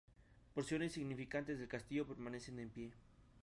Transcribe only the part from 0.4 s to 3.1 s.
Porciones significantes del castillo permanecen en pie.